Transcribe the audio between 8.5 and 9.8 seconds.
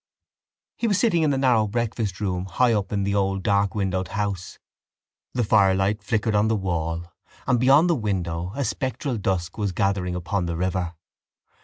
a spectral dusk was